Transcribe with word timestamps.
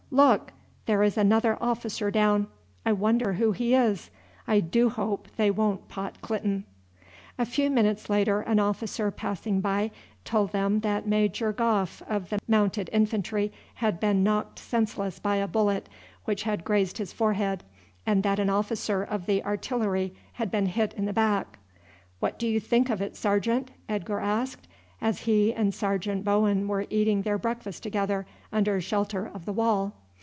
Look! 0.13 0.51
there 0.87 1.03
is 1.03 1.17
another 1.17 1.57
officer 1.61 2.11
down. 2.11 2.47
I 2.85 2.91
wonder 2.91 3.31
who 3.35 3.53
he 3.53 3.73
is. 3.73 4.09
I 4.45 4.59
do 4.59 4.89
hope 4.89 5.29
they 5.37 5.49
won't 5.49 5.87
pot 5.87 6.19
Clinton." 6.21 6.65
A 7.39 7.45
few 7.45 7.69
minutes 7.69 8.09
later 8.09 8.41
an 8.41 8.59
officer 8.59 9.09
passing 9.09 9.61
by 9.61 9.89
told 10.25 10.51
them 10.51 10.81
that 10.81 11.07
Major 11.07 11.53
Gough 11.53 12.03
of 12.09 12.29
the 12.29 12.39
Mounted 12.45 12.89
Infantry 12.91 13.53
had 13.75 14.01
been 14.01 14.21
knocked 14.21 14.59
senseless 14.59 15.17
by 15.17 15.37
a 15.37 15.47
bullet 15.47 15.87
which 16.25 16.43
had 16.43 16.65
grazed 16.65 16.97
his 16.97 17.13
forehead, 17.13 17.63
and 18.05 18.21
that 18.23 18.37
an 18.37 18.49
officer 18.49 19.03
of 19.03 19.27
the 19.27 19.41
artillery 19.45 20.13
had 20.33 20.51
been 20.51 20.65
hit 20.65 20.93
in 20.95 21.05
the 21.05 21.13
back. 21.13 21.57
"What 22.19 22.37
do 22.37 22.49
you 22.49 22.59
think 22.59 22.89
of 22.89 23.01
it, 23.01 23.15
sergeant?" 23.15 23.71
Edgar 23.87 24.19
asked, 24.19 24.67
as 24.99 25.21
he 25.21 25.53
and 25.53 25.73
Sergeant 25.73 26.25
Bowen 26.25 26.67
were 26.67 26.85
eating 26.89 27.21
their 27.21 27.37
breakfast 27.37 27.81
together 27.81 28.27
under 28.51 28.81
shelter 28.81 29.25
of 29.33 29.45
the 29.45 29.53
wall. 29.53 29.93